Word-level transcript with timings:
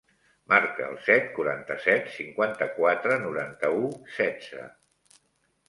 Marca 0.53 0.87
el 0.93 0.95
set, 1.09 1.27
quaranta-set, 1.35 2.09
cinquanta-quatre, 2.15 3.21
noranta-u, 3.29 3.87
setze. 4.19 4.69